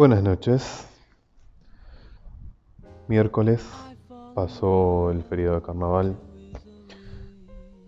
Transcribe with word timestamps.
Buenas 0.00 0.22
noches. 0.22 0.88
Miércoles 3.06 3.62
pasó 4.34 5.10
el 5.10 5.18
periodo 5.18 5.56
de 5.56 5.60
carnaval. 5.60 6.16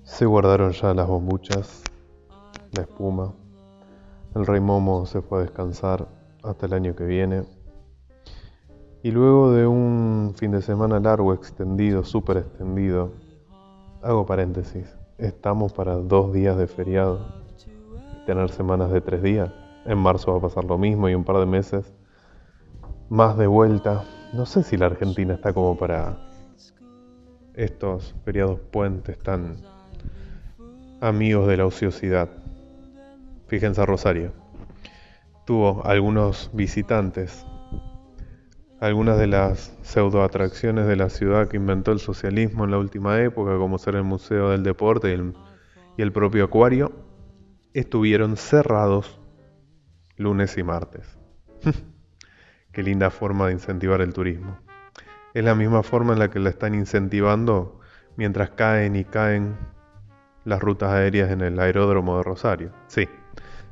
Se 0.02 0.26
guardaron 0.26 0.72
ya 0.72 0.92
las 0.92 1.08
bombuchas, 1.08 1.82
la 2.72 2.82
espuma. 2.82 3.32
El 4.34 4.44
rey 4.44 4.60
Momo 4.60 5.06
se 5.06 5.22
fue 5.22 5.38
a 5.38 5.40
descansar 5.44 6.06
hasta 6.42 6.66
el 6.66 6.74
año 6.74 6.94
que 6.94 7.04
viene. 7.04 7.44
Y 9.02 9.10
luego 9.10 9.50
de 9.52 9.66
un 9.66 10.34
fin 10.36 10.50
de 10.50 10.60
semana 10.60 11.00
largo, 11.00 11.32
extendido, 11.32 12.04
súper 12.04 12.36
extendido, 12.36 13.14
hago 14.02 14.26
paréntesis, 14.26 14.98
estamos 15.16 15.72
para 15.72 15.96
dos 15.96 16.30
días 16.34 16.58
de 16.58 16.66
feriado. 16.66 17.20
Tener 18.26 18.50
semanas 18.50 18.90
de 18.90 19.00
tres 19.00 19.22
días. 19.22 19.50
En 19.86 19.96
marzo 19.96 20.32
va 20.32 20.36
a 20.36 20.42
pasar 20.42 20.64
lo 20.64 20.76
mismo 20.76 21.08
y 21.08 21.14
un 21.14 21.24
par 21.24 21.38
de 21.38 21.46
meses 21.46 21.90
más 23.12 23.36
de 23.36 23.46
vuelta. 23.46 24.04
No 24.32 24.46
sé 24.46 24.62
si 24.62 24.78
la 24.78 24.86
Argentina 24.86 25.34
está 25.34 25.52
como 25.52 25.76
para 25.76 26.16
estos 27.52 28.14
periodos 28.24 28.58
puentes 28.58 29.18
tan 29.18 29.58
amigos 31.02 31.46
de 31.46 31.58
la 31.58 31.66
ociosidad. 31.66 32.30
Fíjense 33.48 33.82
a 33.82 33.84
Rosario. 33.84 34.32
Tuvo 35.44 35.84
algunos 35.84 36.50
visitantes, 36.54 37.44
algunas 38.80 39.18
de 39.18 39.26
las 39.26 39.76
pseudo 39.82 40.22
atracciones 40.22 40.86
de 40.86 40.96
la 40.96 41.10
ciudad 41.10 41.48
que 41.48 41.58
inventó 41.58 41.92
el 41.92 41.98
socialismo 41.98 42.64
en 42.64 42.70
la 42.70 42.78
última 42.78 43.20
época, 43.20 43.58
como 43.58 43.76
ser 43.76 43.96
el 43.96 44.04
Museo 44.04 44.48
del 44.48 44.62
Deporte 44.62 45.14
y 45.98 46.02
el 46.02 46.12
propio 46.12 46.44
Acuario, 46.44 46.92
estuvieron 47.74 48.38
cerrados 48.38 49.20
lunes 50.16 50.56
y 50.56 50.62
martes. 50.62 51.18
Qué 52.72 52.82
linda 52.82 53.10
forma 53.10 53.46
de 53.46 53.52
incentivar 53.52 54.00
el 54.00 54.14
turismo. 54.14 54.58
Es 55.34 55.44
la 55.44 55.54
misma 55.54 55.82
forma 55.82 56.14
en 56.14 56.18
la 56.18 56.30
que 56.30 56.38
la 56.38 56.50
están 56.50 56.74
incentivando 56.74 57.80
mientras 58.16 58.50
caen 58.50 58.96
y 58.96 59.04
caen 59.04 59.56
las 60.44 60.60
rutas 60.60 60.90
aéreas 60.90 61.30
en 61.30 61.42
el 61.42 61.58
aeródromo 61.60 62.16
de 62.16 62.22
Rosario. 62.22 62.72
Sí, 62.86 63.08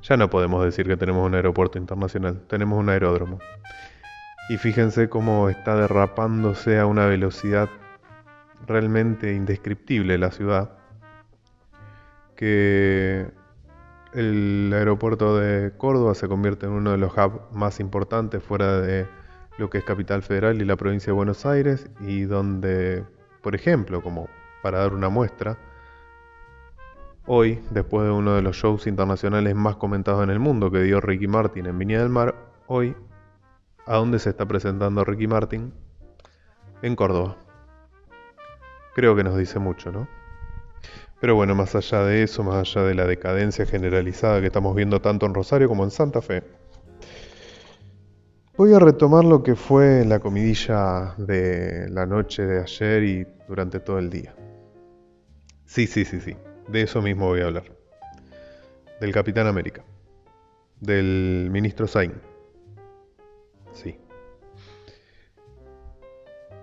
ya 0.03 0.17
no 0.17 0.31
podemos 0.31 0.65
decir 0.65 0.87
que 0.87 0.97
tenemos 0.97 1.27
un 1.27 1.35
aeropuerto 1.35 1.79
internacional, 1.79 2.43
tenemos 2.47 2.79
un 2.79 2.89
aeródromo. 2.89 3.39
Y 4.49 4.59
fíjense 4.59 5.09
cómo 5.09 5.49
está 5.49 5.77
derrapándose 5.77 6.79
a 6.79 6.87
una 6.87 7.07
velocidad 7.07 7.69
realmente 8.67 9.33
indescriptible 9.33 10.19
la 10.19 10.31
ciudad, 10.31 10.73
que 12.37 13.31
el 14.13 14.73
aeropuerto 14.75 15.37
de 15.37 15.73
Córdoba 15.77 16.15
se 16.15 16.29
convierte 16.29 16.67
en 16.67 16.73
uno 16.73 16.91
de 16.91 16.99
los 16.99 17.13
hubs 17.13 17.41
más 17.53 17.81
importantes 17.81 18.43
fuera 18.43 18.81
de 18.81 19.07
lo 19.59 19.71
que 19.71 19.79
es 19.79 19.85
Capital 19.85 20.23
Federal 20.23 20.61
y 20.61 20.65
la 20.65 20.77
provincia 20.77 21.07
de 21.07 21.17
Buenos 21.17 21.47
Aires 21.47 21.89
y 22.01 22.23
donde, 22.23 23.05
por 23.43 23.55
ejemplo, 23.55 24.03
como 24.03 24.29
para 24.63 24.79
dar 24.79 24.95
una 24.95 25.09
muestra, 25.09 25.59
hoy, 27.27 27.63
después 27.71 28.07
de 28.07 28.11
uno 28.11 28.35
de 28.35 28.43
los 28.43 28.57
shows 28.57 28.87
internacionales 28.87 29.55
más 29.55 29.77
comentados 29.77 30.25
en 30.25 30.31
el 30.31 30.39
mundo 30.39 30.71
que 30.71 30.81
dio 30.83 31.01
Ricky 31.01 31.29
Martin 31.29 31.67
en 31.67 31.79
Viña 31.79 32.01
del 32.01 32.09
Mar, 32.09 32.35
hoy, 32.67 32.97
¿a 33.87 33.97
dónde 33.97 34.19
se 34.19 34.31
está 34.31 34.47
presentando 34.47 35.05
Ricky 35.05 35.27
Martin? 35.27 35.73
En 36.83 36.97
Córdoba. 36.97 37.37
Creo 38.95 39.15
que 39.15 39.23
nos 39.23 39.37
dice 39.37 39.59
mucho, 39.59 39.93
¿no? 39.93 40.20
Pero 41.21 41.35
bueno, 41.35 41.55
más 41.55 41.75
allá 41.75 42.03
de 42.05 42.23
eso, 42.23 42.43
más 42.43 42.57
allá 42.57 42.87
de 42.87 42.95
la 42.95 43.07
decadencia 43.07 43.67
generalizada 43.67 44.41
que 44.41 44.47
estamos 44.47 44.75
viendo 44.75 45.03
tanto 45.03 45.27
en 45.27 45.35
Rosario 45.35 45.69
como 45.69 45.85
en 45.85 45.91
Santa 45.91 46.23
Fe, 46.23 46.43
voy 48.57 48.73
a 48.73 48.79
retomar 48.79 49.25
lo 49.25 49.43
que 49.43 49.55
fue 49.55 50.05
la 50.07 50.19
comidilla 50.19 51.15
de 51.19 51.89
la 51.91 52.07
noche 52.07 52.47
de 52.47 52.61
ayer 52.63 53.03
y 53.03 53.27
durante 53.47 53.81
todo 53.81 53.99
el 53.99 54.09
día. 54.09 54.35
Sí, 55.67 55.87
sí, 55.87 56.07
sí, 56.07 56.21
sí, 56.21 56.37
de 56.69 56.83
eso 56.83 57.03
mismo 57.03 57.27
voy 57.27 57.43
a 57.43 57.47
hablar. 57.47 57.65
Del 58.99 59.13
Capitán 59.13 59.47
América, 59.47 59.85
del 60.81 61.49
ministro 61.51 61.87
Sain. 61.87 62.15
Sí. 63.73 63.99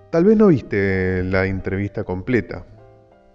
Tal 0.09 0.23
vez 0.23 0.35
no 0.35 0.47
viste 0.47 1.23
la 1.23 1.46
entrevista 1.46 2.03
completa 2.03 2.66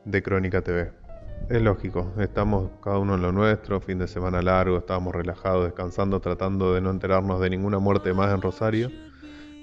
de 0.05 0.22
Crónica 0.22 0.62
TV. 0.62 1.02
Es 1.49 1.61
lógico, 1.61 2.13
estamos 2.19 2.71
cada 2.83 2.99
uno 2.99 3.15
en 3.15 3.23
lo 3.23 3.33
nuestro, 3.33 3.81
fin 3.81 3.99
de 3.99 4.09
semana 4.09 4.41
largo, 4.41 4.79
estábamos 4.79 5.15
relajados, 5.15 5.65
descansando, 5.65 6.21
tratando 6.21 6.73
de 6.75 6.81
no 6.81 6.91
enterarnos 6.91 7.41
de 7.41 7.51
ninguna 7.51 7.79
muerte 7.79 8.15
más 8.15 8.33
en 8.33 8.41
Rosario, 8.41 8.91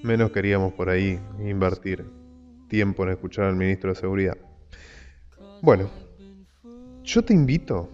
menos 0.03 0.31
queríamos 0.31 0.73
por 0.73 0.89
ahí 0.89 1.19
invertir 1.39 2.05
tiempo 2.67 3.03
en 3.03 3.09
escuchar 3.09 3.45
al 3.45 3.55
ministro 3.55 3.89
de 3.89 3.95
Seguridad. 3.95 4.37
Bueno, 5.61 5.89
yo 7.03 7.23
te 7.23 7.33
invito 7.33 7.89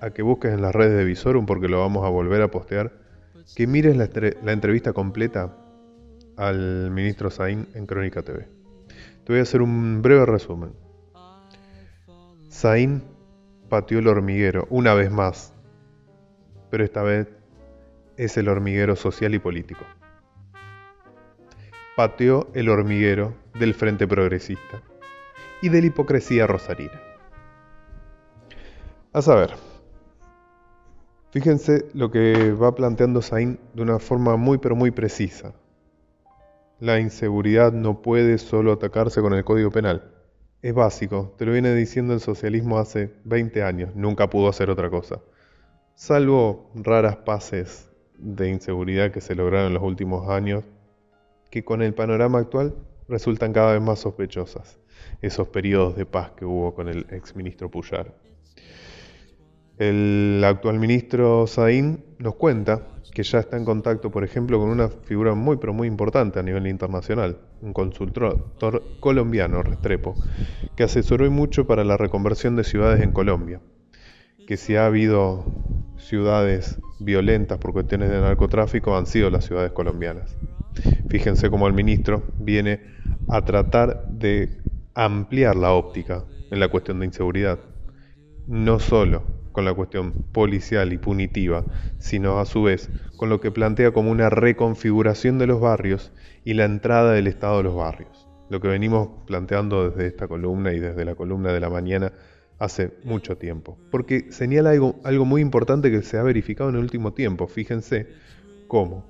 a 0.00 0.10
que 0.10 0.22
busques 0.22 0.52
en 0.52 0.62
las 0.62 0.74
redes 0.74 0.98
de 0.98 1.04
Visorum, 1.04 1.46
porque 1.46 1.68
lo 1.68 1.78
vamos 1.78 2.04
a 2.04 2.08
volver 2.08 2.42
a 2.42 2.50
postear, 2.50 2.92
que 3.54 3.66
mires 3.68 3.96
la, 3.96 4.52
entrevista 4.52 4.92
completa 4.92 5.56
al 6.36 6.90
ministro 6.90 7.30
Zain 7.30 7.68
en 7.74 7.86
Crónica 7.86 8.22
TV. 8.22 8.48
Te 9.24 9.32
voy 9.32 9.38
a 9.38 9.42
hacer 9.42 9.62
un 9.62 10.02
breve 10.02 10.26
resumen. 10.26 10.81
Zain 12.52 13.02
pateó 13.70 13.98
el 13.98 14.08
hormiguero 14.08 14.66
una 14.68 14.92
vez 14.92 15.10
más, 15.10 15.54
pero 16.70 16.84
esta 16.84 17.02
vez 17.02 17.26
es 18.18 18.36
el 18.36 18.46
hormiguero 18.48 18.94
social 18.94 19.34
y 19.34 19.38
político. 19.38 19.84
Pateó 21.96 22.48
el 22.52 22.68
hormiguero 22.68 23.34
del 23.58 23.72
Frente 23.72 24.06
Progresista 24.06 24.82
y 25.62 25.70
de 25.70 25.80
la 25.80 25.86
hipocresía 25.86 26.46
rosarina. 26.46 27.00
A 29.14 29.22
saber, 29.22 29.54
fíjense 31.30 31.86
lo 31.94 32.10
que 32.10 32.52
va 32.52 32.74
planteando 32.74 33.22
Zain 33.22 33.58
de 33.72 33.82
una 33.82 33.98
forma 33.98 34.36
muy 34.36 34.58
pero 34.58 34.76
muy 34.76 34.90
precisa. 34.90 35.54
La 36.80 37.00
inseguridad 37.00 37.72
no 37.72 38.02
puede 38.02 38.36
solo 38.36 38.72
atacarse 38.72 39.22
con 39.22 39.32
el 39.32 39.42
Código 39.42 39.70
Penal 39.70 40.21
es 40.62 40.72
básico, 40.72 41.34
te 41.36 41.44
lo 41.44 41.52
viene 41.52 41.74
diciendo 41.74 42.14
el 42.14 42.20
socialismo 42.20 42.78
hace 42.78 43.12
20 43.24 43.64
años, 43.64 43.96
nunca 43.96 44.30
pudo 44.30 44.48
hacer 44.48 44.70
otra 44.70 44.88
cosa. 44.90 45.20
Salvo 45.94 46.70
raras 46.76 47.16
pases 47.16 47.90
de 48.16 48.48
inseguridad 48.48 49.10
que 49.10 49.20
se 49.20 49.34
lograron 49.34 49.66
en 49.66 49.74
los 49.74 49.82
últimos 49.82 50.28
años, 50.30 50.62
que 51.50 51.64
con 51.64 51.82
el 51.82 51.94
panorama 51.94 52.38
actual 52.38 52.76
resultan 53.08 53.52
cada 53.52 53.72
vez 53.72 53.82
más 53.82 53.98
sospechosas, 53.98 54.78
esos 55.20 55.48
periodos 55.48 55.96
de 55.96 56.06
paz 56.06 56.30
que 56.30 56.44
hubo 56.44 56.74
con 56.74 56.88
el 56.88 57.06
exministro 57.10 57.68
Puyar. 57.68 58.14
El 59.78 60.42
actual 60.44 60.78
ministro 60.78 61.46
Saín 61.46 62.04
nos 62.18 62.34
cuenta 62.34 62.82
que 63.14 63.22
ya 63.22 63.38
está 63.38 63.56
en 63.56 63.64
contacto, 63.64 64.10
por 64.10 64.22
ejemplo, 64.22 64.58
con 64.58 64.68
una 64.68 64.88
figura 64.88 65.34
muy 65.34 65.56
pero 65.56 65.72
muy 65.72 65.88
importante 65.88 66.38
a 66.38 66.42
nivel 66.42 66.66
internacional, 66.66 67.38
un 67.62 67.72
consultor 67.72 68.52
colombiano, 69.00 69.62
Restrepo, 69.62 70.14
que 70.76 70.84
asesoró 70.84 71.30
mucho 71.30 71.66
para 71.66 71.84
la 71.84 71.96
reconversión 71.96 72.54
de 72.54 72.64
ciudades 72.64 73.02
en 73.02 73.12
Colombia, 73.12 73.60
que 74.46 74.56
si 74.56 74.76
ha 74.76 74.86
habido 74.86 75.44
ciudades 75.96 76.78
violentas 77.00 77.58
por 77.58 77.72
cuestiones 77.72 78.10
de 78.10 78.20
narcotráfico 78.20 78.96
han 78.96 79.06
sido 79.06 79.30
las 79.30 79.44
ciudades 79.44 79.72
colombianas. 79.72 80.36
Fíjense 81.08 81.50
cómo 81.50 81.66
el 81.66 81.72
ministro 81.72 82.24
viene 82.38 82.80
a 83.28 83.44
tratar 83.44 84.06
de 84.08 84.60
ampliar 84.94 85.56
la 85.56 85.72
óptica 85.72 86.24
en 86.50 86.60
la 86.60 86.68
cuestión 86.68 87.00
de 87.00 87.06
inseguridad, 87.06 87.58
no 88.46 88.78
solo 88.78 89.31
con 89.52 89.64
la 89.64 89.74
cuestión 89.74 90.12
policial 90.32 90.92
y 90.92 90.98
punitiva, 90.98 91.64
sino 91.98 92.40
a 92.40 92.46
su 92.46 92.64
vez 92.64 92.90
con 93.16 93.28
lo 93.28 93.40
que 93.40 93.50
plantea 93.50 93.92
como 93.92 94.10
una 94.10 94.30
reconfiguración 94.30 95.38
de 95.38 95.46
los 95.46 95.60
barrios 95.60 96.12
y 96.44 96.54
la 96.54 96.64
entrada 96.64 97.12
del 97.12 97.28
Estado 97.28 97.58
a 97.58 97.62
los 97.62 97.76
barrios. 97.76 98.28
Lo 98.50 98.60
que 98.60 98.68
venimos 98.68 99.08
planteando 99.26 99.88
desde 99.88 100.08
esta 100.08 100.26
columna 100.26 100.72
y 100.72 100.80
desde 100.80 101.04
la 101.04 101.14
columna 101.14 101.52
de 101.52 101.60
la 101.60 101.70
mañana 101.70 102.12
hace 102.58 102.92
mucho 103.04 103.36
tiempo. 103.36 103.78
Porque 103.90 104.30
señala 104.32 104.70
algo, 104.70 105.00
algo 105.04 105.24
muy 105.24 105.40
importante 105.40 105.90
que 105.90 106.02
se 106.02 106.18
ha 106.18 106.22
verificado 106.22 106.70
en 106.70 106.76
el 106.76 106.82
último 106.82 107.12
tiempo. 107.12 107.46
Fíjense 107.46 108.08
cómo 108.68 109.06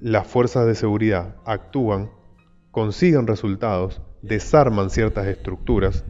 las 0.00 0.26
fuerzas 0.26 0.66
de 0.66 0.74
seguridad 0.74 1.36
actúan, 1.44 2.10
consiguen 2.70 3.26
resultados, 3.26 4.00
desarman 4.22 4.90
ciertas 4.90 5.26
estructuras 5.26 6.04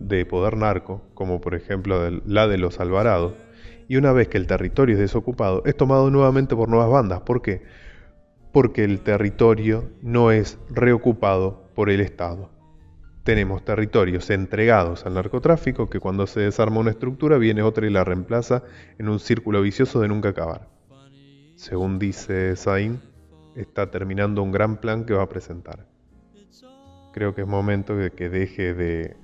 de 0.00 0.24
poder 0.24 0.56
narco, 0.56 1.02
como 1.14 1.40
por 1.40 1.54
ejemplo 1.54 2.10
la 2.24 2.48
de 2.48 2.58
los 2.58 2.80
Alvarados, 2.80 3.34
y 3.86 3.96
una 3.96 4.12
vez 4.12 4.28
que 4.28 4.38
el 4.38 4.46
territorio 4.46 4.94
es 4.94 5.00
desocupado, 5.00 5.62
es 5.66 5.76
tomado 5.76 6.10
nuevamente 6.10 6.56
por 6.56 6.68
nuevas 6.68 6.90
bandas. 6.90 7.20
¿Por 7.20 7.42
qué? 7.42 7.62
Porque 8.52 8.84
el 8.84 9.00
territorio 9.00 9.90
no 10.00 10.30
es 10.30 10.58
reocupado 10.70 11.64
por 11.74 11.90
el 11.90 12.00
Estado. 12.00 12.50
Tenemos 13.24 13.64
territorios 13.64 14.30
entregados 14.30 15.04
al 15.04 15.14
narcotráfico 15.14 15.90
que 15.90 16.00
cuando 16.00 16.26
se 16.26 16.40
desarma 16.40 16.80
una 16.80 16.90
estructura 16.90 17.36
viene 17.36 17.62
otra 17.62 17.86
y 17.86 17.90
la 17.90 18.04
reemplaza 18.04 18.62
en 18.98 19.08
un 19.08 19.18
círculo 19.20 19.60
vicioso 19.60 20.00
de 20.00 20.08
nunca 20.08 20.30
acabar. 20.30 20.68
Según 21.56 21.98
dice 21.98 22.56
Zain, 22.56 23.00
está 23.54 23.90
terminando 23.90 24.42
un 24.42 24.50
gran 24.50 24.78
plan 24.80 25.04
que 25.04 25.14
va 25.14 25.24
a 25.24 25.28
presentar. 25.28 25.86
Creo 27.12 27.34
que 27.34 27.42
es 27.42 27.46
momento 27.46 27.96
de 27.96 28.12
que 28.12 28.28
deje 28.28 28.72
de, 28.72 29.16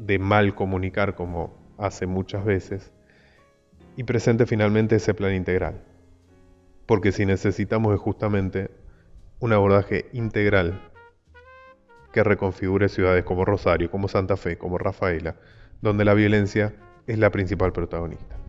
de 0.00 0.18
mal 0.18 0.54
comunicar 0.54 1.14
como 1.14 1.54
hace 1.76 2.06
muchas 2.06 2.44
veces 2.44 2.92
y 3.96 4.04
presente 4.04 4.46
finalmente 4.46 4.96
ese 4.96 5.12
plan 5.14 5.34
integral. 5.34 5.82
Porque 6.86 7.12
si 7.12 7.26
necesitamos 7.26 7.94
es 7.94 8.00
justamente 8.00 8.70
un 9.40 9.52
abordaje 9.52 10.06
integral 10.12 10.80
que 12.12 12.24
reconfigure 12.24 12.88
ciudades 12.88 13.24
como 13.24 13.44
Rosario, 13.44 13.90
como 13.90 14.08
Santa 14.08 14.36
Fe, 14.36 14.58
como 14.58 14.78
Rafaela, 14.78 15.36
donde 15.80 16.04
la 16.04 16.14
violencia 16.14 16.74
es 17.06 17.18
la 17.18 17.30
principal 17.30 17.72
protagonista. 17.72 18.39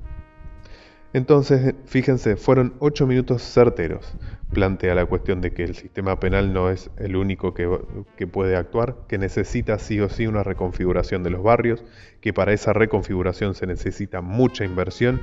Entonces, 1.14 1.76
fíjense, 1.86 2.38
fueron 2.38 2.74
ocho 2.80 3.06
minutos 3.06 3.42
certeros. 3.42 4.14
Plantea 4.54 4.96
la 4.96 5.06
cuestión 5.06 5.42
de 5.42 5.54
que 5.54 5.64
el 5.64 5.76
sistema 5.76 6.20
penal 6.20 6.54
no 6.54 6.70
es 6.70 6.90
el 6.98 7.16
único 7.16 7.54
que, 7.54 7.70
que, 8.18 8.28
puede 8.28 8.56
actuar, 8.56 8.96
que 9.08 9.18
necesita 9.18 9.78
sí 9.80 10.00
o 10.02 10.10
sí 10.10 10.28
una 10.28 10.44
reconfiguración 10.44 11.24
de 11.24 11.30
los 11.30 11.44
barrios, 11.44 11.84
que 12.20 12.34
para 12.34 12.52
esa 12.54 12.74
reconfiguración 12.74 13.56
se 13.56 13.68
necesita 13.68 14.22
mucha 14.22 14.66
inversión. 14.66 15.22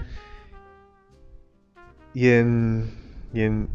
Y 2.14 2.29
en, 2.29 2.90
y 3.32 3.43
en, 3.43 3.69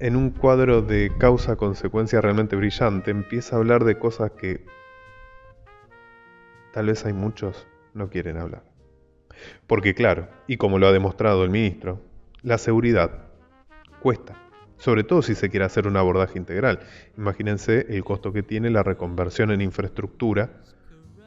en 0.00 0.16
un 0.16 0.30
cuadro 0.30 0.82
de 0.82 1.12
causa-consecuencia 1.18 2.20
realmente 2.20 2.56
brillante, 2.56 3.10
empieza 3.10 3.56
a 3.56 3.58
hablar 3.58 3.84
de 3.84 3.98
cosas 3.98 4.32
que 4.32 4.64
tal 6.72 6.86
vez 6.86 7.04
hay 7.04 7.12
muchos 7.12 7.66
no 7.94 8.08
quieren 8.08 8.36
hablar. 8.38 8.67
Porque 9.66 9.94
claro, 9.94 10.28
y 10.46 10.56
como 10.56 10.78
lo 10.78 10.86
ha 10.86 10.92
demostrado 10.92 11.44
el 11.44 11.50
ministro, 11.50 12.00
la 12.42 12.58
seguridad 12.58 13.10
cuesta, 14.00 14.36
sobre 14.76 15.04
todo 15.04 15.22
si 15.22 15.34
se 15.34 15.50
quiere 15.50 15.66
hacer 15.66 15.86
un 15.86 15.96
abordaje 15.96 16.38
integral. 16.38 16.80
Imagínense 17.16 17.86
el 17.88 18.04
costo 18.04 18.32
que 18.32 18.42
tiene 18.42 18.70
la 18.70 18.82
reconversión 18.82 19.50
en 19.50 19.60
infraestructura 19.60 20.62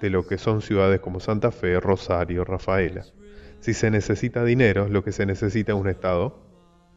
de 0.02 0.10
lo 0.10 0.26
que 0.26 0.38
son 0.38 0.62
ciudades 0.62 1.00
como 1.00 1.20
Santa 1.20 1.52
Fe, 1.52 1.80
Rosario, 1.80 2.44
Rafaela. 2.44 3.06
Si 3.60 3.74
se 3.74 3.92
necesita 3.92 4.44
dinero, 4.44 4.88
lo 4.88 5.04
que 5.04 5.12
se 5.12 5.26
necesita 5.26 5.74
es 5.74 5.78
un 5.78 5.88
Estado 5.88 6.40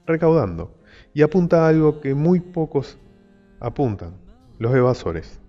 recaudando. 0.06 0.74
Y 1.12 1.22
apunta 1.22 1.64
a 1.64 1.68
algo 1.68 2.00
que 2.00 2.14
muy 2.14 2.40
pocos 2.40 2.98
apuntan, 3.60 4.16
los 4.58 4.74
evasores. 4.74 5.40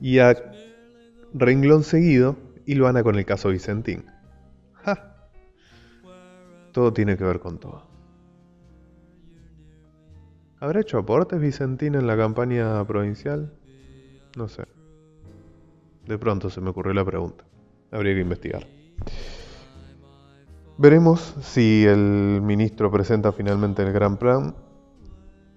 Y 0.00 0.20
a 0.20 0.36
renglón 1.34 1.82
seguido, 1.82 2.36
Ilvana 2.66 3.02
con 3.02 3.16
el 3.16 3.24
caso 3.24 3.48
Vicentín. 3.48 4.04
Todo 6.72 6.92
tiene 6.92 7.16
que 7.16 7.24
ver 7.24 7.40
con 7.40 7.58
todo. 7.58 7.82
¿Habrá 10.60 10.80
hecho 10.80 10.98
aportes 10.98 11.40
Vicentín 11.40 11.94
en 11.94 12.06
la 12.06 12.16
campaña 12.16 12.84
provincial? 12.84 13.52
No 14.36 14.48
sé. 14.48 14.64
De 16.06 16.18
pronto 16.18 16.50
se 16.50 16.60
me 16.60 16.70
ocurrió 16.70 16.92
la 16.94 17.04
pregunta. 17.04 17.44
Habría 17.90 18.14
que 18.14 18.20
investigar. 18.20 18.66
Veremos 20.76 21.34
si 21.40 21.84
el 21.84 22.40
ministro 22.42 22.90
presenta 22.90 23.32
finalmente 23.32 23.82
el 23.82 23.92
gran 23.92 24.16
plan. 24.16 24.54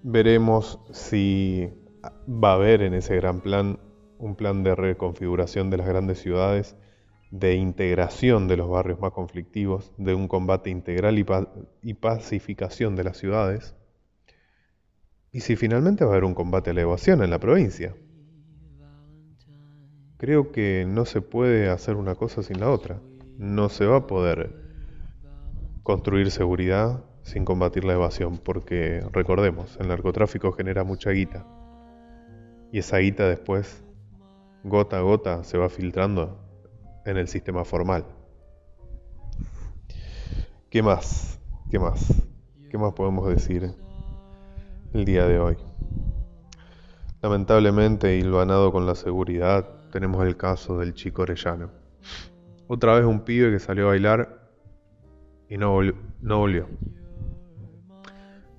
Veremos 0.02 0.80
si 0.90 1.72
va 2.28 2.52
a 2.52 2.54
haber 2.54 2.82
en 2.82 2.94
ese 2.94 3.16
gran 3.16 3.40
plan 3.40 3.78
un 4.18 4.34
plan 4.36 4.62
de 4.62 4.74
reconfiguración 4.74 5.70
de 5.70 5.76
las 5.76 5.86
grandes 5.86 6.20
ciudades 6.20 6.76
de 7.32 7.54
integración 7.54 8.46
de 8.46 8.58
los 8.58 8.68
barrios 8.68 9.00
más 9.00 9.12
conflictivos, 9.12 9.90
de 9.96 10.14
un 10.14 10.28
combate 10.28 10.68
integral 10.68 11.18
y, 11.18 11.94
pacificación 11.94 12.94
de 12.94 13.04
las 13.04 13.16
ciudades, 13.16 13.74
y 15.32 15.40
si 15.40 15.56
finalmente 15.56 16.04
va 16.04 16.10
a 16.10 16.12
haber 16.12 16.24
un 16.24 16.34
combate 16.34 16.70
a 16.70 16.74
la 16.74 16.82
evasión 16.82 17.22
en 17.22 17.30
la 17.30 17.38
provincia. 17.38 17.94
Creo 20.18 20.52
que 20.52 20.84
no 20.86 21.06
se 21.06 21.22
puede 21.22 21.70
hacer 21.70 21.96
una 21.96 22.14
cosa 22.16 22.42
sin 22.42 22.60
la 22.60 22.70
otra. 22.70 23.00
No 23.38 23.70
se 23.70 23.86
va 23.86 23.96
a 23.96 24.06
poder 24.06 24.54
construir 25.82 26.30
seguridad 26.30 27.02
sin 27.22 27.46
combatir 27.46 27.84
la 27.84 27.94
evasión, 27.94 28.36
porque 28.36 29.02
recordemos, 29.10 29.78
el 29.80 29.88
narcotráfico 29.88 30.52
genera 30.52 30.84
mucha 30.84 31.10
guita. 31.10 31.46
Y 32.72 32.78
esa 32.80 32.98
guita 32.98 33.26
después, 33.26 33.82
gota 34.64 34.98
a 34.98 35.00
gota, 35.00 35.44
se 35.44 35.56
va 35.56 35.70
filtrando 35.70 36.51
en 37.04 37.16
el 37.16 37.28
sistema 37.28 37.64
formal. 37.64 38.04
¿Qué 40.70 40.82
más? 40.82 41.40
¿Qué 41.70 41.78
más? 41.78 42.12
¿Qué 42.70 42.78
más 42.78 42.92
podemos 42.94 43.28
decir 43.28 43.74
el 44.92 45.04
día 45.04 45.26
de 45.26 45.38
hoy? 45.38 45.56
Lamentablemente, 47.20 48.16
hilvanado 48.16 48.72
con 48.72 48.86
la 48.86 48.94
seguridad, 48.94 49.68
tenemos 49.92 50.26
el 50.26 50.36
caso 50.36 50.78
del 50.78 50.94
chico 50.94 51.22
Orellano. 51.22 51.70
Otra 52.68 52.94
vez 52.94 53.04
un 53.04 53.20
pibe 53.20 53.50
que 53.50 53.58
salió 53.58 53.84
a 53.84 53.88
bailar 53.88 54.50
y 55.48 55.58
no, 55.58 55.78
no 56.20 56.38
volvió. 56.38 56.68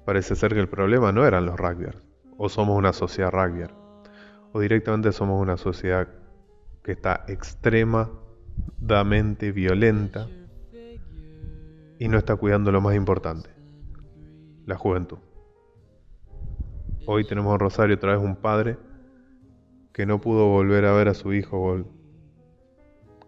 Parece 0.05 0.35
ser 0.35 0.53
que 0.53 0.59
el 0.59 0.69
problema 0.69 1.11
no 1.11 1.25
eran 1.25 1.45
los 1.45 1.57
rugbyers, 1.57 1.97
o 2.37 2.47
somos 2.49 2.77
una 2.77 2.93
sociedad 2.93 3.31
rugbyer, 3.31 3.73
o 4.51 4.59
directamente 4.59 5.11
somos 5.11 5.41
una 5.41 5.57
sociedad 5.57 6.07
que 6.83 6.91
está 6.91 7.25
extrema 7.27 8.11
violenta 9.53 10.27
y 11.99 12.07
no 12.07 12.17
está 12.17 12.35
cuidando 12.35 12.71
lo 12.71 12.81
más 12.81 12.95
importante, 12.95 13.49
la 14.65 14.75
juventud. 14.75 15.17
Hoy 17.05 17.25
tenemos 17.25 17.53
en 17.53 17.59
Rosario 17.59 17.95
otra 17.95 18.15
vez 18.15 18.23
un 18.23 18.35
padre 18.35 18.77
que 19.93 20.05
no 20.05 20.19
pudo 20.21 20.47
volver 20.47 20.85
a 20.85 20.93
ver 20.93 21.07
a 21.07 21.13
su 21.13 21.33
hijo 21.33 21.85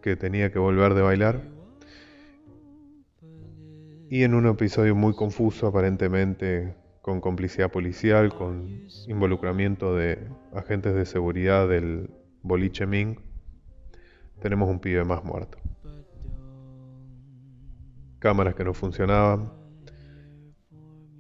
que 0.01 0.15
tenía 0.15 0.51
que 0.51 0.59
volver 0.59 0.93
de 0.93 1.01
bailar 1.01 1.41
y 4.09 4.23
en 4.23 4.33
un 4.33 4.47
episodio 4.47 4.95
muy 4.95 5.13
confuso 5.13 5.67
aparentemente 5.67 6.75
con 7.01 7.21
complicidad 7.21 7.71
policial, 7.71 8.33
con 8.33 8.87
involucramiento 9.07 9.95
de 9.95 10.27
agentes 10.53 10.95
de 10.95 11.05
seguridad 11.05 11.67
del 11.67 12.09
boliche 12.41 12.85
Ming, 12.85 13.19
tenemos 14.39 14.69
un 14.69 14.79
pibe 14.79 15.03
más 15.03 15.23
muerto. 15.23 15.57
Cámaras 18.19 18.55
que 18.55 18.63
no 18.63 18.73
funcionaban. 18.73 19.51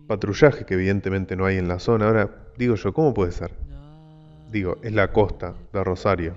Patrullaje 0.07 0.65
que 0.65 0.75
evidentemente 0.75 1.35
no 1.35 1.45
hay 1.45 1.57
en 1.57 1.67
la 1.67 1.79
zona. 1.79 2.07
Ahora, 2.07 2.29
digo 2.57 2.75
yo, 2.75 2.93
¿cómo 2.93 3.13
puede 3.13 3.31
ser? 3.31 3.51
Digo, 4.51 4.77
es 4.83 4.93
la 4.93 5.11
costa 5.11 5.55
de 5.73 5.83
Rosario. 5.83 6.35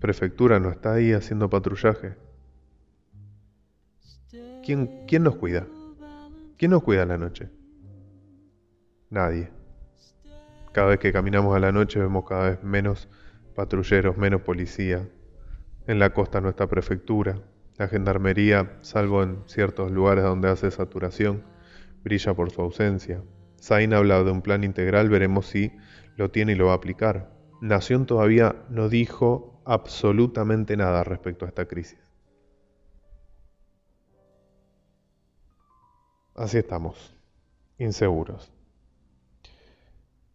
Prefectura 0.00 0.58
no 0.60 0.70
está 0.70 0.94
ahí 0.94 1.12
haciendo 1.12 1.50
patrullaje. 1.50 2.14
¿Quién, 4.64 5.04
quién 5.06 5.22
nos 5.22 5.36
cuida? 5.36 5.66
¿Quién 6.56 6.70
nos 6.70 6.82
cuida 6.82 7.02
a 7.02 7.06
la 7.06 7.18
noche? 7.18 7.50
Nadie. 9.10 9.50
Cada 10.72 10.88
vez 10.88 11.00
que 11.00 11.12
caminamos 11.12 11.56
a 11.56 11.58
la 11.58 11.72
noche 11.72 11.98
vemos 11.98 12.24
cada 12.28 12.50
vez 12.50 12.62
menos 12.62 13.08
patrulleros, 13.54 14.16
menos 14.16 14.42
policía, 14.42 15.08
en 15.86 15.98
la 15.98 16.12
costa 16.12 16.40
no 16.40 16.48
está 16.48 16.66
prefectura. 16.66 17.40
La 17.76 17.88
gendarmería, 17.88 18.78
salvo 18.82 19.22
en 19.22 19.42
ciertos 19.46 19.90
lugares 19.90 20.24
donde 20.24 20.48
hace 20.48 20.70
saturación, 20.70 21.44
brilla 22.04 22.34
por 22.34 22.50
su 22.50 22.60
ausencia. 22.60 23.22
Zain 23.60 23.94
habla 23.94 24.22
de 24.22 24.30
un 24.30 24.42
plan 24.42 24.64
integral, 24.64 25.08
veremos 25.08 25.46
si 25.46 25.72
lo 26.16 26.30
tiene 26.30 26.52
y 26.52 26.54
lo 26.54 26.66
va 26.66 26.72
a 26.72 26.76
aplicar. 26.76 27.30
Nación 27.60 28.06
todavía 28.06 28.56
no 28.68 28.88
dijo 28.88 29.62
absolutamente 29.64 30.76
nada 30.76 31.04
respecto 31.04 31.44
a 31.44 31.48
esta 31.48 31.66
crisis. 31.66 31.98
Así 36.34 36.58
estamos, 36.58 37.14
inseguros. 37.78 38.50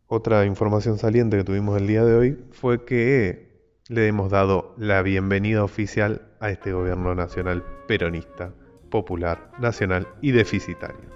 Otra 0.08 0.46
información 0.46 1.00
saliente 1.00 1.38
que 1.38 1.44
tuvimos 1.44 1.82
el 1.82 1.88
día 1.88 2.06
de 2.06 2.16
hoy 2.16 2.46
fue 2.52 2.86
que 2.86 3.45
le 3.88 4.08
hemos 4.08 4.32
dado 4.32 4.74
la 4.78 5.04
bienvenida 5.04 5.64
oficial 5.64 6.24
a 6.40 6.50
este 6.50 6.74
gobierno 6.74 7.14
nacional 7.14 7.64
peronista, 7.88 8.52
popular, 8.90 9.52
nacional 9.60 10.08
y 10.22 10.32
deficitario. 10.32 11.14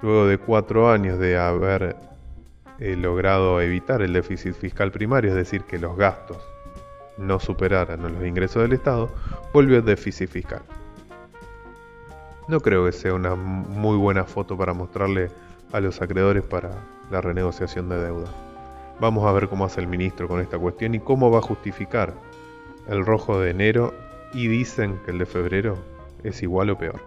Luego 0.00 0.26
de 0.26 0.38
cuatro 0.38 0.90
años 0.90 1.18
de 1.18 1.36
haber 1.36 1.96
eh, 2.78 2.96
logrado 2.96 3.60
evitar 3.60 4.00
el 4.00 4.14
déficit 4.14 4.54
fiscal 4.54 4.92
primario, 4.92 5.30
es 5.30 5.36
decir, 5.36 5.64
que 5.64 5.78
los 5.78 5.94
gastos 5.94 6.38
no 7.18 7.38
superaran 7.38 8.02
los 8.02 8.26
ingresos 8.26 8.62
del 8.62 8.72
Estado, 8.72 9.10
volvió 9.52 9.76
el 9.76 9.84
déficit 9.84 10.30
fiscal. 10.30 10.62
No 12.48 12.60
creo 12.60 12.86
que 12.86 12.92
sea 12.92 13.12
una 13.12 13.34
muy 13.34 13.98
buena 13.98 14.24
foto 14.24 14.56
para 14.56 14.72
mostrarle 14.72 15.30
a 15.72 15.80
los 15.80 16.00
acreedores 16.00 16.44
para 16.44 16.70
la 17.10 17.20
renegociación 17.20 17.90
de 17.90 17.98
deuda. 17.98 18.53
Vamos 19.00 19.26
a 19.26 19.32
ver 19.32 19.48
cómo 19.48 19.64
hace 19.64 19.80
el 19.80 19.86
ministro 19.86 20.28
con 20.28 20.40
esta 20.40 20.58
cuestión 20.58 20.94
y 20.94 21.00
cómo 21.00 21.30
va 21.30 21.38
a 21.38 21.42
justificar 21.42 22.14
el 22.88 23.04
rojo 23.04 23.40
de 23.40 23.50
enero 23.50 23.94
y 24.32 24.46
dicen 24.48 25.00
que 25.04 25.10
el 25.10 25.18
de 25.18 25.26
febrero 25.26 25.76
es 26.22 26.42
igual 26.42 26.70
o 26.70 26.78
peor. 26.78 27.00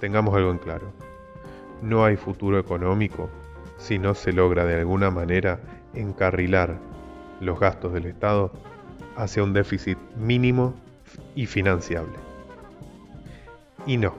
Tengamos 0.00 0.34
algo 0.34 0.50
en 0.50 0.58
claro. 0.58 0.92
No 1.82 2.04
hay 2.04 2.16
futuro 2.16 2.58
económico 2.58 3.28
si 3.76 3.98
no 3.98 4.14
se 4.14 4.32
logra 4.32 4.64
de 4.64 4.76
alguna 4.76 5.10
manera 5.10 5.60
encarrilar 5.94 6.78
los 7.40 7.58
gastos 7.58 7.92
del 7.92 8.06
Estado 8.06 8.52
hacia 9.16 9.42
un 9.42 9.52
déficit 9.52 9.98
mínimo 10.16 10.74
y 11.34 11.46
financiable. 11.46 12.16
Y 13.86 13.96
no, 13.96 14.14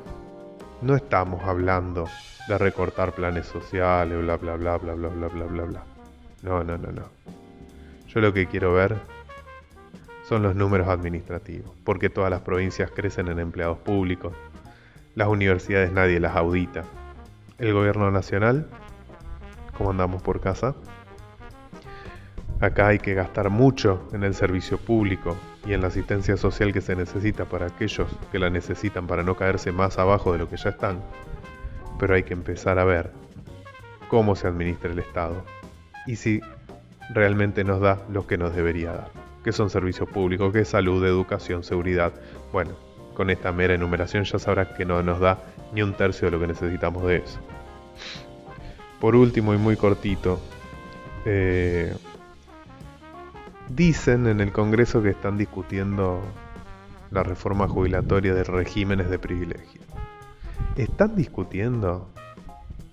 no 0.82 0.96
estamos 0.96 1.44
hablando 1.44 2.06
recortar 2.58 3.14
planes 3.14 3.46
sociales, 3.46 4.20
bla, 4.22 4.38
bla, 4.38 4.56
bla, 4.56 4.78
bla, 4.78 4.94
bla, 4.96 5.10
bla, 5.10 5.28
bla, 5.28 5.46
bla, 5.46 5.64
bla. 5.64 5.84
No, 6.42 6.64
no, 6.64 6.78
no, 6.78 6.92
no. 6.92 7.04
Yo 8.08 8.22
lo 8.22 8.34
que 8.34 8.48
quiero 8.48 8.74
ver 8.74 8.98
son 10.28 10.44
los 10.44 10.56
números 10.56 10.88
administrativos, 10.88 11.72
porque 11.84 12.10
todas 12.10 12.32
las 12.32 12.42
provincias 12.42 12.92
crecen 12.92 13.28
en 13.28 13.40
empleados 13.40 13.78
públicos, 13.80 14.34
las 15.16 15.28
universidades 15.28 15.92
nadie 15.92 16.20
las 16.20 16.36
audita, 16.36 16.84
el 17.58 17.74
gobierno 17.74 18.10
nacional, 18.12 18.68
¿cómo 19.78 19.92
andamos 19.92 20.22
por 20.22 20.40
casa? 20.40 20.76
Acá 22.62 22.88
hay 22.88 23.00
que 23.00 23.14
gastar 23.14 23.50
mucho 23.50 24.08
en 24.12 24.24
el 24.24 24.34
servicio 24.34 24.78
público 24.78 25.36
y 25.66 25.74
en 25.74 25.82
la 25.82 25.88
asistencia 25.88 26.36
social 26.36 26.74
que 26.74 26.82
se 26.82 26.96
necesita 26.96 27.46
para 27.46 27.68
aquellos 27.68 28.08
que 28.32 28.40
la 28.40 28.50
necesitan 28.50 29.08
para 29.08 29.24
no 29.24 29.36
caerse 29.36 29.72
más 29.72 29.98
abajo 29.98 30.34
de 30.34 30.40
lo 30.40 30.50
que 30.50 30.58
ya 30.58 30.72
están. 30.72 31.00
Pero 32.00 32.16
hay 32.16 32.24
que 32.24 32.34
empezar 32.34 32.80
a 32.80 32.86
ver 32.86 33.12
cómo 34.08 34.36
se 34.36 34.48
administra 34.48 34.92
el 34.92 35.00
Estado 35.00 35.44
y 36.08 36.16
si 36.16 36.42
realmente 37.14 37.64
nos 37.64 37.82
da 37.82 38.02
lo 38.10 38.26
que 38.26 38.38
nos 38.38 38.56
debería 38.56 38.94
dar, 38.94 39.12
que 39.44 39.52
son 39.52 39.70
servicios 39.70 40.10
públicos, 40.10 40.52
que 40.52 40.62
es 40.62 40.70
salud, 40.70 41.06
educación, 41.06 41.64
seguridad. 41.64 42.14
Bueno, 42.52 42.72
con 43.14 43.30
esta 43.30 43.52
mera 43.52 43.76
enumeración 43.76 44.24
ya 44.24 44.40
sabrás 44.40 44.70
que 44.70 44.86
no 44.86 45.04
nos 45.04 45.20
da 45.20 45.38
ni 45.74 45.84
un 45.84 45.94
tercio 45.94 46.26
de 46.26 46.32
lo 46.32 46.40
que 46.40 46.48
necesitamos 46.48 47.04
de 47.04 47.18
eso. 47.18 47.40
Por 49.00 49.16
último 49.16 49.54
y 49.54 49.58
muy 49.58 49.76
cortito, 49.76 50.40
eh, 51.26 51.94
Dicen 53.70 54.26
en 54.26 54.42
el 54.42 54.52
Congreso 54.52 55.04
que 55.04 55.10
están 55.10 55.38
discutiendo 55.38 56.20
la 57.12 57.22
reforma 57.22 57.68
jubilatoria 57.68 58.34
de 58.34 58.44
regímenes 58.44 59.12
de 59.12 59.20
privilegio. 59.20 59.82
¿Están 60.80 61.14
discutiendo 61.14 62.08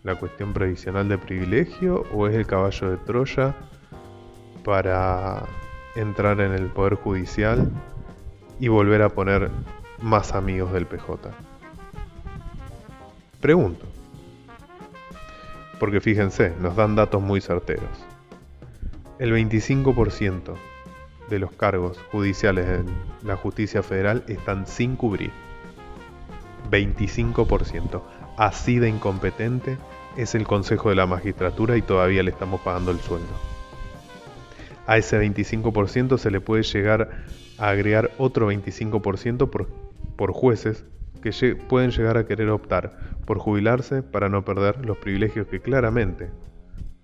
la 0.02 0.16
cuestión 0.16 0.52
previsional 0.52 1.08
de 1.08 1.18
privilegio 1.18 2.02
o 2.12 2.26
es 2.26 2.34
el 2.34 2.44
caballo 2.44 2.90
de 2.90 2.96
Troya 2.96 3.54
para 4.64 5.44
entrar 5.94 6.40
en 6.40 6.50
el 6.50 6.66
Poder 6.66 6.96
Judicial 6.96 7.70
y 8.58 8.66
volver 8.66 9.02
a 9.02 9.08
poner 9.08 9.52
más 10.02 10.34
amigos 10.34 10.72
del 10.72 10.86
PJ? 10.86 11.30
Pregunto. 13.40 13.86
Porque 15.78 16.00
fíjense, 16.00 16.54
nos 16.60 16.74
dan 16.74 16.96
datos 16.96 17.22
muy 17.22 17.40
certeros. 17.40 18.04
El 19.20 19.32
25% 19.32 20.56
de 21.30 21.38
los 21.38 21.52
cargos 21.52 22.00
judiciales 22.10 22.66
en 22.68 22.86
la 23.22 23.36
justicia 23.36 23.84
federal 23.84 24.24
están 24.26 24.66
sin 24.66 24.96
cubrir. 24.96 25.45
25%. 26.70 28.02
Así 28.36 28.78
de 28.78 28.88
incompetente 28.88 29.78
es 30.16 30.34
el 30.34 30.46
Consejo 30.46 30.90
de 30.90 30.96
la 30.96 31.06
Magistratura 31.06 31.76
y 31.76 31.82
todavía 31.82 32.22
le 32.22 32.30
estamos 32.30 32.60
pagando 32.60 32.90
el 32.90 33.00
sueldo. 33.00 33.32
A 34.86 34.98
ese 34.98 35.20
25% 35.20 36.18
se 36.18 36.30
le 36.30 36.40
puede 36.40 36.62
llegar 36.62 37.10
a 37.58 37.68
agregar 37.68 38.10
otro 38.18 38.50
25% 38.50 39.50
por, 39.50 39.68
por 40.16 40.32
jueces 40.32 40.84
que 41.22 41.56
pueden 41.56 41.90
llegar 41.90 42.16
a 42.16 42.26
querer 42.26 42.50
optar 42.50 42.96
por 43.24 43.38
jubilarse 43.38 44.02
para 44.02 44.28
no 44.28 44.44
perder 44.44 44.84
los 44.86 44.96
privilegios 44.98 45.48
que 45.48 45.60
claramente 45.60 46.30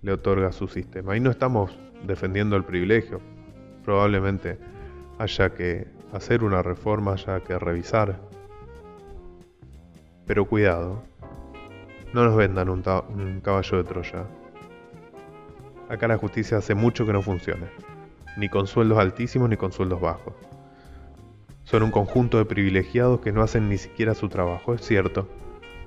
le 0.01 0.13
otorga 0.13 0.51
su 0.51 0.67
sistema. 0.67 1.15
Y 1.17 1.19
no 1.19 1.29
estamos 1.29 1.77
defendiendo 2.07 2.55
el 2.55 2.63
privilegio. 2.63 3.19
Probablemente 3.83 4.57
haya 5.19 5.53
que 5.53 5.87
hacer 6.13 6.43
una 6.43 6.61
reforma, 6.61 7.13
haya 7.13 7.41
que 7.41 7.59
revisar. 7.59 8.19
Pero 10.25 10.45
cuidado, 10.45 11.03
no 12.13 12.23
nos 12.23 12.35
vendan 12.35 12.69
un, 12.69 12.81
caballo 13.41 13.77
de 13.77 13.83
Troya. 13.83 14.25
Acá 15.89 16.07
la 16.07 16.17
justicia 16.17 16.57
hace 16.57 16.75
mucho 16.75 17.05
que 17.05 17.13
no 17.13 17.21
funciona, 17.21 17.67
ni 18.37 18.49
con 18.49 18.67
sueldos 18.67 18.97
altísimos 18.97 19.49
ni 19.49 19.57
con 19.57 19.71
sueldos 19.71 19.99
bajos. 19.99 20.33
Son 21.63 21.83
un 21.83 21.91
conjunto 21.91 22.37
de 22.37 22.45
privilegiados 22.45 23.19
que 23.19 23.31
no 23.31 23.41
hacen 23.41 23.67
ni 23.67 23.77
siquiera 23.77 24.15
su 24.15 24.29
trabajo, 24.29 24.73
es 24.73 24.81
cierto. 24.81 25.27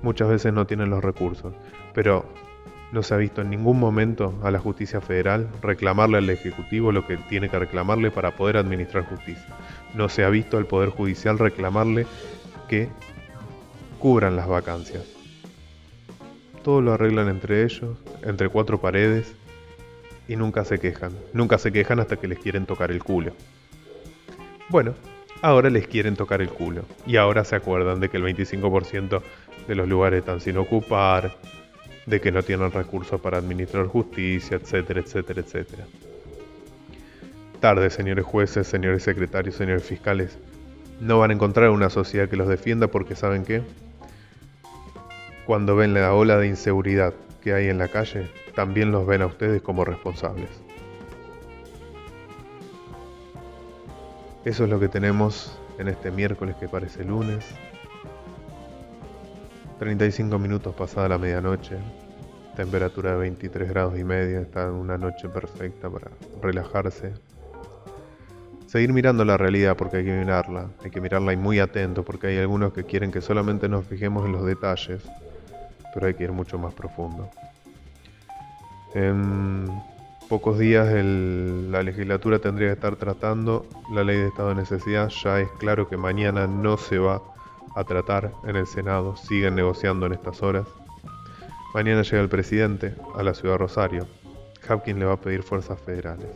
Muchas 0.01 0.29
veces 0.29 0.53
no 0.53 0.67
tienen 0.67 0.89
los 0.89 1.03
recursos, 1.03 1.53
pero 1.93 2.25
no 2.91 3.03
se 3.03 3.13
ha 3.13 3.17
visto 3.17 3.41
en 3.41 3.49
ningún 3.49 3.79
momento 3.79 4.33
a 4.43 4.51
la 4.51 4.59
justicia 4.59 5.01
federal 5.01 5.49
reclamarle 5.61 6.19
al 6.19 6.29
Ejecutivo 6.29 6.91
lo 6.91 7.05
que 7.05 7.17
tiene 7.17 7.49
que 7.49 7.59
reclamarle 7.59 8.11
para 8.11 8.35
poder 8.35 8.57
administrar 8.57 9.05
justicia. 9.05 9.55
No 9.93 10.07
se 10.09 10.23
ha 10.23 10.29
visto 10.29 10.57
al 10.57 10.67
Poder 10.67 10.89
Judicial 10.89 11.39
reclamarle 11.39 12.05
que 12.67 12.89
cubran 13.97 14.35
las 14.35 14.47
vacancias. 14.47 15.03
Todo 16.63 16.81
lo 16.81 16.93
arreglan 16.93 17.29
entre 17.29 17.63
ellos, 17.63 17.97
entre 18.23 18.49
cuatro 18.49 18.79
paredes, 18.79 19.33
y 20.27 20.35
nunca 20.35 20.65
se 20.65 20.79
quejan. 20.79 21.13
Nunca 21.33 21.57
se 21.57 21.71
quejan 21.71 21.99
hasta 21.99 22.17
que 22.17 22.27
les 22.27 22.39
quieren 22.39 22.65
tocar 22.65 22.91
el 22.91 23.03
culo. 23.03 23.31
Bueno, 24.69 24.93
ahora 25.41 25.69
les 25.69 25.87
quieren 25.87 26.15
tocar 26.15 26.41
el 26.41 26.49
culo. 26.49 26.83
Y 27.05 27.15
ahora 27.15 27.43
se 27.43 27.55
acuerdan 27.55 27.99
de 27.99 28.09
que 28.09 28.17
el 28.17 28.23
25% 28.23 29.21
de 29.67 29.75
los 29.75 29.87
lugares 29.87 30.19
están 30.19 30.41
sin 30.41 30.57
ocupar, 30.57 31.37
de 32.05 32.21
que 32.21 32.31
no 32.31 32.43
tienen 32.43 32.71
recursos 32.71 33.19
para 33.19 33.37
administrar 33.37 33.87
justicia, 33.87 34.57
etcétera, 34.57 35.01
etcétera, 35.01 35.41
etcétera. 35.41 35.85
Tarde, 37.59 37.89
señores 37.89 38.25
jueces, 38.25 38.67
señores 38.67 39.03
secretarios, 39.03 39.55
señores 39.55 39.83
fiscales, 39.83 40.37
no 40.99 41.19
van 41.19 41.31
a 41.31 41.33
encontrar 41.33 41.69
una 41.69 41.89
sociedad 41.89 42.29
que 42.29 42.37
los 42.37 42.47
defienda 42.47 42.87
porque 42.87 43.15
saben 43.15 43.43
que 43.45 43.61
cuando 45.47 45.77
ven 45.77 45.93
la 45.93 46.13
ola 46.13 46.37
de 46.37 46.47
inseguridad 46.47 47.13
que 47.41 47.53
hay 47.53 47.69
en 47.69 47.77
la 47.77 47.87
calle, 47.87 48.29
también 48.53 48.91
los 48.91 49.07
ven 49.07 49.21
a 49.21 49.27
ustedes 49.27 49.61
como 49.61 49.85
responsables. 49.85 50.49
Eso 54.43 54.65
es 54.65 54.69
lo 54.69 54.77
que 54.77 54.89
tenemos 54.89 55.57
en 55.79 55.87
este 55.87 56.11
miércoles 56.11 56.57
que 56.59 56.67
parece 56.67 57.05
lunes, 57.05 57.45
35 59.79 60.37
minutos 60.37 60.75
pasada 60.75 61.07
la 61.07 61.17
medianoche, 61.17 61.77
temperatura 62.57 63.11
de 63.11 63.17
23 63.17 63.69
grados 63.69 63.97
y 63.97 64.03
medio, 64.03 64.41
está 64.41 64.69
una 64.69 64.97
noche 64.97 65.29
perfecta 65.29 65.89
para 65.89 66.11
relajarse. 66.41 67.13
Seguir 68.65 68.91
mirando 68.91 69.23
la 69.23 69.37
realidad 69.37 69.77
porque 69.77 69.97
hay 69.97 70.03
que 70.03 70.11
mirarla, 70.11 70.71
hay 70.83 70.91
que 70.91 70.99
mirarla 70.99 71.31
y 71.31 71.37
muy 71.37 71.59
atento 71.59 72.03
porque 72.03 72.27
hay 72.27 72.37
algunos 72.39 72.73
que 72.73 72.83
quieren 72.83 73.11
que 73.11 73.21
solamente 73.21 73.69
nos 73.69 73.85
fijemos 73.85 74.25
en 74.25 74.33
los 74.33 74.45
detalles, 74.45 75.03
pero 75.97 76.05
hay 76.05 76.13
que 76.13 76.25
ir 76.25 76.31
mucho 76.31 76.59
más 76.59 76.75
profundo. 76.75 77.27
En 78.93 79.65
pocos 80.29 80.59
días 80.59 80.87
la 80.93 81.81
legislatura 81.81 82.37
tendría 82.37 82.67
que 82.67 82.73
estar 82.73 82.97
tratando 82.97 83.65
la 83.91 84.03
ley 84.03 84.17
de 84.17 84.27
estado 84.27 84.49
de 84.49 84.55
necesidad, 84.55 85.09
ya 85.09 85.39
es 85.39 85.49
claro 85.53 85.89
que 85.89 85.97
mañana 85.97 86.45
no 86.45 86.77
se 86.77 86.99
va 86.99 87.23
a 87.75 87.83
tratar 87.83 88.31
en 88.43 88.57
el 88.57 88.67
Senado, 88.67 89.15
siguen 89.15 89.55
negociando 89.55 90.05
en 90.05 90.13
estas 90.13 90.43
horas. 90.43 90.67
Mañana 91.73 92.03
llega 92.03 92.21
el 92.21 92.29
presidente 92.29 92.93
a 93.15 93.23
la 93.23 93.33
ciudad 93.33 93.55
de 93.55 93.57
Rosario. 93.57 94.07
Hapkin 94.69 94.99
le 94.99 95.05
va 95.05 95.13
a 95.13 95.19
pedir 95.19 95.41
fuerzas 95.41 95.81
federales. 95.81 96.27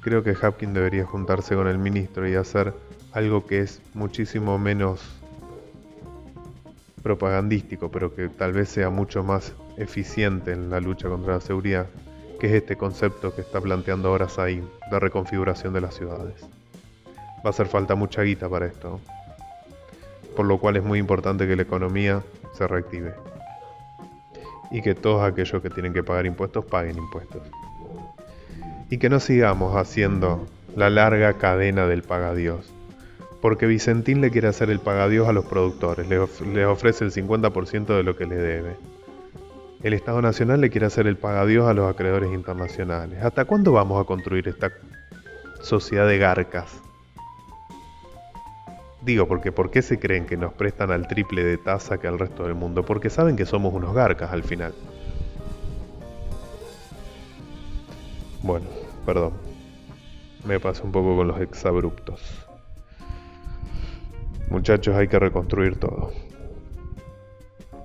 Creo 0.00 0.22
que 0.22 0.36
Hapkin 0.40 0.74
debería 0.74 1.04
juntarse 1.04 1.56
con 1.56 1.66
el 1.66 1.78
ministro 1.78 2.28
y 2.28 2.36
hacer 2.36 2.72
algo 3.14 3.46
que 3.46 3.62
es 3.62 3.82
muchísimo 3.94 4.60
menos 4.60 5.17
propagandístico, 7.02 7.90
pero 7.90 8.14
que 8.14 8.28
tal 8.28 8.52
vez 8.52 8.68
sea 8.68 8.90
mucho 8.90 9.22
más 9.22 9.52
eficiente 9.76 10.52
en 10.52 10.70
la 10.70 10.80
lucha 10.80 11.08
contra 11.08 11.34
la 11.34 11.40
seguridad, 11.40 11.86
que 12.38 12.46
es 12.48 12.52
este 12.52 12.76
concepto 12.76 13.34
que 13.34 13.40
está 13.40 13.60
planteando 13.60 14.08
ahora 14.08 14.28
Saim 14.28 14.64
de 14.90 15.00
reconfiguración 15.00 15.72
de 15.72 15.80
las 15.80 15.94
ciudades. 15.94 16.42
Va 17.38 17.46
a 17.46 17.48
hacer 17.50 17.66
falta 17.66 17.94
mucha 17.94 18.22
guita 18.22 18.48
para 18.48 18.66
esto, 18.66 19.00
por 20.36 20.46
lo 20.46 20.58
cual 20.58 20.76
es 20.76 20.84
muy 20.84 20.98
importante 20.98 21.46
que 21.46 21.56
la 21.56 21.62
economía 21.62 22.22
se 22.52 22.66
reactive 22.66 23.14
y 24.70 24.82
que 24.82 24.94
todos 24.94 25.22
aquellos 25.22 25.62
que 25.62 25.70
tienen 25.70 25.92
que 25.92 26.02
pagar 26.02 26.26
impuestos 26.26 26.64
paguen 26.64 26.98
impuestos. 26.98 27.42
Y 28.90 28.98
que 28.98 29.08
no 29.08 29.20
sigamos 29.20 29.76
haciendo 29.76 30.46
la 30.76 30.90
larga 30.90 31.34
cadena 31.34 31.86
del 31.86 32.02
pagadios, 32.02 32.72
porque 33.40 33.66
Vicentín 33.66 34.20
le 34.20 34.30
quiere 34.30 34.48
hacer 34.48 34.70
el 34.70 34.80
pagadios 34.80 35.28
a 35.28 35.32
los 35.32 35.44
productores, 35.44 36.08
les, 36.08 36.18
ofrece 36.66 37.04
el 37.04 37.12
50% 37.12 37.86
de 37.86 38.02
lo 38.02 38.16
que 38.16 38.26
le 38.26 38.36
debe. 38.36 38.76
El 39.82 39.92
Estado 39.92 40.20
Nacional 40.20 40.60
le 40.60 40.70
quiere 40.70 40.86
hacer 40.86 41.06
el 41.06 41.16
pagadios 41.16 41.68
a 41.68 41.74
los 41.74 41.88
acreedores 41.88 42.32
internacionales. 42.32 43.22
¿Hasta 43.22 43.44
cuándo 43.44 43.72
vamos 43.72 44.00
a 44.02 44.04
construir 44.04 44.48
esta 44.48 44.72
sociedad 45.62 46.08
de 46.08 46.18
garcas? 46.18 46.82
Digo, 49.02 49.28
porque 49.28 49.52
¿por 49.52 49.70
qué 49.70 49.82
se 49.82 50.00
creen 50.00 50.26
que 50.26 50.36
nos 50.36 50.52
prestan 50.52 50.90
al 50.90 51.06
triple 51.06 51.44
de 51.44 51.58
tasa 51.58 51.98
que 51.98 52.08
al 52.08 52.18
resto 52.18 52.42
del 52.42 52.54
mundo? 52.54 52.84
Porque 52.84 53.08
saben 53.08 53.36
que 53.36 53.46
somos 53.46 53.72
unos 53.72 53.94
garcas 53.94 54.32
al 54.32 54.42
final. 54.42 54.74
Bueno, 58.42 58.66
perdón. 59.06 59.34
Me 60.44 60.58
pasé 60.58 60.82
un 60.82 60.92
poco 60.92 61.16
con 61.16 61.28
los 61.28 61.40
exabruptos. 61.40 62.47
Muchachos, 64.50 64.96
hay 64.96 65.08
que 65.08 65.18
reconstruir 65.18 65.76
todo. 65.76 66.12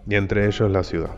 Y 0.08 0.16
entre 0.16 0.46
ellos 0.48 0.70
la 0.72 0.84
ciudad. 0.84 1.16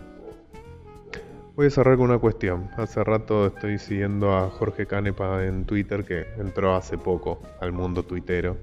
Voy 1.56 1.68
a 1.68 1.70
cerrar 1.70 1.98
con 1.98 2.10
una 2.10 2.20
cuestión. 2.20 2.70
Hace 2.78 3.04
rato 3.04 3.48
estoy 3.48 3.78
siguiendo 3.80 4.36
a 4.36 4.50
Jorge 4.50 4.86
Canepa 4.86 5.46
en 5.46 5.66
Twitter, 5.66 6.04
que 6.04 6.26
entró 6.38 6.76
hace 6.76 6.98
poco 6.98 7.42
al 7.62 7.72
mundo 7.72 8.04
tuitero 8.04 8.58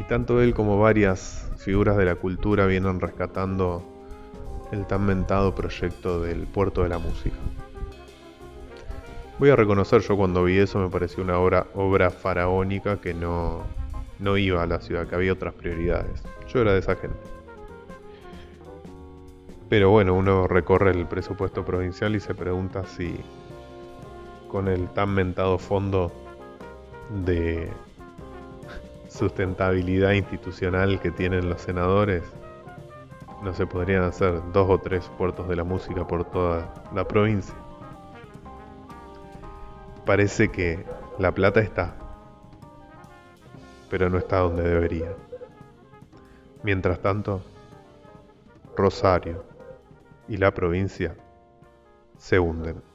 y 0.00 0.04
tanto 0.04 0.40
él 0.40 0.54
como 0.54 0.78
varias 0.78 1.50
figuras 1.58 1.96
de 1.98 2.06
la 2.06 2.14
cultura 2.14 2.66
vienen 2.66 3.00
rescatando 3.00 3.84
el 4.72 4.86
tan 4.86 5.04
mentado 5.04 5.54
proyecto 5.54 6.22
del 6.22 6.46
puerto 6.46 6.82
de 6.82 6.88
la 6.88 6.98
música. 6.98 7.36
Voy 9.38 9.50
a 9.50 9.56
reconocer, 9.56 10.00
yo 10.00 10.16
cuando 10.16 10.44
vi 10.44 10.58
eso 10.58 10.78
me 10.78 10.88
pareció 10.88 11.22
una 11.22 11.38
obra, 11.38 11.66
obra 11.74 12.10
faraónica 12.10 12.98
que 13.00 13.12
no, 13.12 13.62
no 14.20 14.36
iba 14.36 14.62
a 14.62 14.66
la 14.66 14.80
ciudad, 14.80 15.06
que 15.06 15.14
había 15.14 15.32
otras 15.32 15.54
prioridades. 15.54 16.22
Yo 16.48 16.60
era 16.60 16.72
de 16.72 16.80
esa 16.80 16.96
gente. 16.96 17.18
Pero 19.68 19.90
bueno, 19.90 20.14
uno 20.14 20.46
recorre 20.46 20.90
el 20.90 21.06
presupuesto 21.06 21.64
provincial 21.64 22.14
y 22.16 22.20
se 22.20 22.34
pregunta 22.34 22.84
si 22.84 23.20
con 24.48 24.68
el 24.68 24.88
tan 24.88 25.14
mentado 25.14 25.58
fondo 25.58 26.10
de 27.24 27.70
sustentabilidad 29.08 30.12
institucional 30.12 31.00
que 31.00 31.10
tienen 31.10 31.48
los 31.48 31.60
senadores, 31.60 32.24
no 33.42 33.54
se 33.54 33.66
podrían 33.66 34.02
hacer 34.02 34.40
dos 34.52 34.68
o 34.68 34.78
tres 34.78 35.08
puertos 35.16 35.48
de 35.48 35.56
la 35.56 35.64
música 35.64 36.06
por 36.06 36.24
toda 36.24 36.74
la 36.94 37.06
provincia. 37.06 37.54
Parece 40.04 40.48
que 40.48 40.84
la 41.18 41.32
plata 41.32 41.60
está, 41.60 41.94
pero 43.90 44.08
no 44.08 44.16
está 44.16 44.38
donde 44.38 44.62
debería. 44.62 45.14
Mientras 46.62 47.00
tanto, 47.00 47.42
Rosario 48.76 49.44
y 50.28 50.36
la 50.36 50.54
provincia 50.54 51.16
se 52.16 52.38
hunden. 52.38 52.89